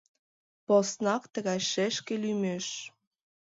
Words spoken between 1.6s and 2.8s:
шешке лӱмеш!